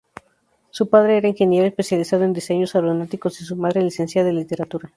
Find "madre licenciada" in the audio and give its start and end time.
3.55-4.29